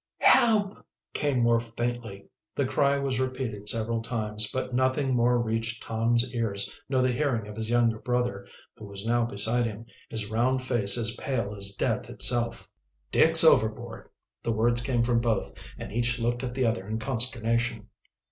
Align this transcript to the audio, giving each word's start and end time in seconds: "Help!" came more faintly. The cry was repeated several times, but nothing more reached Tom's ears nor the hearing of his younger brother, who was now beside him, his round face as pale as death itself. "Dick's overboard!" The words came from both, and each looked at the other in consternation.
"Help!" 0.17 0.83
came 1.13 1.43
more 1.43 1.59
faintly. 1.59 2.25
The 2.55 2.65
cry 2.65 2.97
was 2.97 3.19
repeated 3.19 3.69
several 3.69 4.01
times, 4.01 4.49
but 4.51 4.73
nothing 4.73 5.13
more 5.13 5.37
reached 5.37 5.83
Tom's 5.83 6.33
ears 6.33 6.81
nor 6.89 7.03
the 7.03 7.11
hearing 7.11 7.47
of 7.47 7.55
his 7.55 7.69
younger 7.69 7.99
brother, 7.99 8.47
who 8.75 8.85
was 8.85 9.05
now 9.05 9.25
beside 9.25 9.63
him, 9.65 9.85
his 10.09 10.31
round 10.31 10.63
face 10.63 10.97
as 10.97 11.15
pale 11.17 11.53
as 11.53 11.75
death 11.75 12.09
itself. 12.09 12.67
"Dick's 13.11 13.43
overboard!" 13.43 14.09
The 14.41 14.51
words 14.53 14.81
came 14.81 15.03
from 15.03 15.19
both, 15.19 15.53
and 15.77 15.91
each 15.91 16.17
looked 16.17 16.41
at 16.41 16.55
the 16.55 16.65
other 16.65 16.87
in 16.87 16.97
consternation. 16.97 17.87